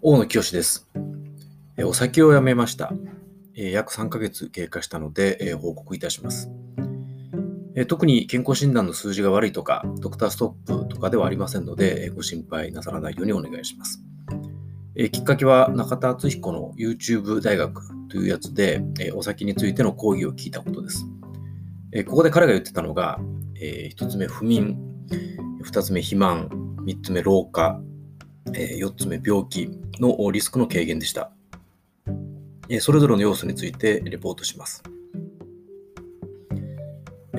[0.00, 0.88] 大野清です。
[1.84, 2.92] お酒をやめました。
[3.54, 6.52] 約3ヶ月経過したので報告いたします。
[7.88, 14.00] 特に健康診断の数字が悪いとか、ドクターストップとかではありませんので、ご心配なさらないようにお願いします。
[15.10, 18.84] きっかけは中田敦彦の YouTube 大学というやつで、
[19.16, 21.06] お酒についての講義を聞いたことです。
[22.06, 23.18] ここで彼が言ってたのが、
[23.60, 24.78] 1つ目不眠、
[25.64, 26.48] 2つ目肥満、
[26.84, 27.80] 3つ目老化、
[28.46, 29.68] 4つ目病気
[30.00, 31.30] のリスクの軽減でした。
[32.80, 34.82] それぞれの要素についてレポートします。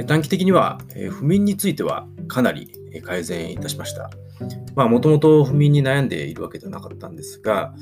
[0.08, 0.80] 短期的には
[1.12, 2.72] 不眠についてはかなり
[3.03, 4.09] 改善いたしました。
[4.76, 7.73] まあ、もともと不眠に悩んでいるわけではなかったんですが、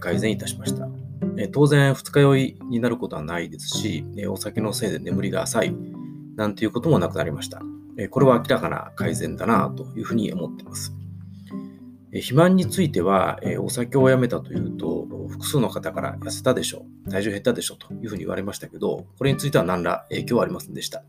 [0.00, 0.88] 改善いたしました。
[1.52, 5.76] 当然、二日酔いになることはないですし、お酒のせいで眠りが浅い
[6.36, 7.60] なんていうこともなくなりました。
[8.10, 10.94] これは明らかな改善だなというふうに思っています。
[12.12, 21.04] 肥満については、お酒をやめたというと、複数の方から痩せたでしょう、体重減ったでしょうというふうに言われましたけど、これについては何ら影響はありませんでした。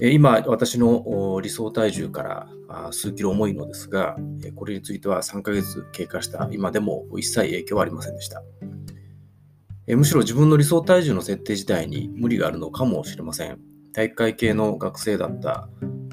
[0.00, 2.48] 今、私の理想体重から
[2.90, 4.16] 数キロ重いのですが、
[4.56, 8.42] これについては3ヶ月経過した今でも一切影響はありませんでした。
[9.86, 13.60] むしろ自分の理想体重の設定自体に無理があるのかもしれません。
[13.92, 15.68] 体育会系の学生だった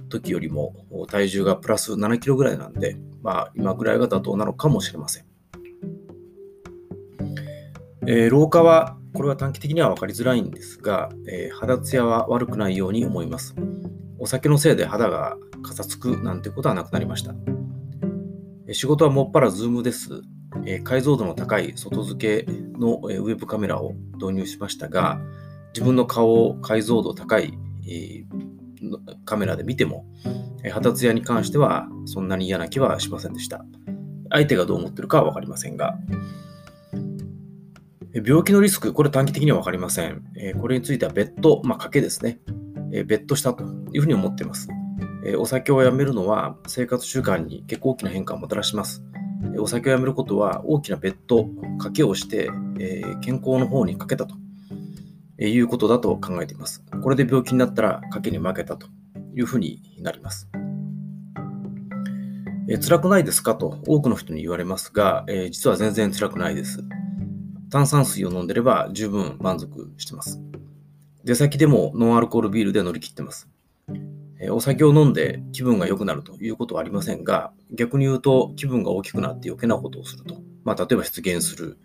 [0.09, 0.75] 時よりも
[1.09, 5.25] 体重がプラス7キロぐらいなんで、まあ今ぐらいが妥当なのかもしれません。
[8.07, 13.55] えー、老化は、これは短期的には分かりづらいんですが、えー、肌ツヤは悪くないように思います。
[14.17, 17.35] お酒のせいで肌がかさつくなんてことはなくなりました。
[18.73, 20.21] 仕事はもっぱらズームです。
[20.65, 25.19] えー、解像度の高い外付けのえウェブカメラを導入しましたが、
[25.73, 27.53] 自分の顔を解像度高い、
[27.87, 28.25] え
[29.25, 30.05] カメラで見ても、
[30.69, 33.65] 肌ツヤに関してはそんなに嫌な気はしませんでした。
[34.29, 35.97] 相手がどう思ってるかは分かりませんが、
[38.25, 40.23] 病気のリスク、これ短期的には分かりません。
[40.59, 42.39] これについては別途、まあ、賭けですね。
[43.05, 43.63] 別途したと
[43.93, 44.67] いうふうに思っています。
[45.37, 49.03] お酒をやめるのは生活習慣に結構大きな変化をもたらします。
[49.57, 52.49] お酒をやめることは大きな別途、賭けをして、
[53.21, 54.35] 健康の方にかけたと
[55.39, 56.83] いうことだと考えています。
[57.01, 58.87] これで病気になったら賭けに負けたと
[59.35, 60.49] いうふうになります。
[62.69, 63.55] え辛くないですか？
[63.55, 66.83] と多くの人に言われますが、え実は全然辛くないです。
[67.69, 70.39] 炭酸水を飲んでれば十分満足してます。
[71.23, 73.49] 出先でもノンアルコールビールで乗り切ってます。
[74.49, 80.41] お酒を飲んで気分が良くなるということはありませんが、逆に言うと気分が大きくなって余計なことをすると。
[80.63, 81.77] まあ、例えば出現する、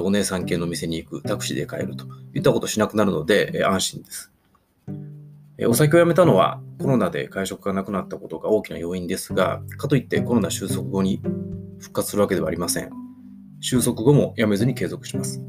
[0.00, 4.32] お姉さん系の店に行く、タクシーで帰るといったことをしなくなるので安心です。
[5.66, 11.20] お酒をやめたのはコロナで会食がなくなったことが大きな要因ですが、かといってコロナ収束後に
[11.80, 12.90] 復活するわけではありません。
[13.60, 15.42] 収束後もやめずに継続します。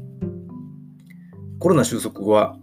[1.60, 2.56] コロナ収束後は、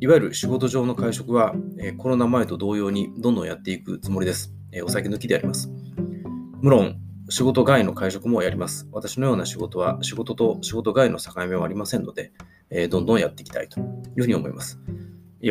[0.00, 1.54] いわゆる仕事上の会食は
[1.98, 4.52] コロナ前と同様にどんどんやっていくつもりです。
[4.82, 5.70] お酒抜きであります。
[6.60, 6.98] 無論、
[7.28, 8.88] 仕事外の会食もやります。
[8.90, 12.32] 私のような仕事は仕事と仕事外の境目はありませんので、
[12.88, 14.80] どんどんやっていきたいというふうに思います。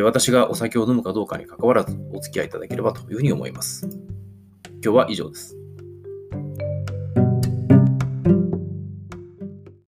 [0.02, 3.88] 私がお酒を飲むかどうかに関わらずお付き合いいただければというふうに思います。
[4.82, 5.57] 今日は以上です。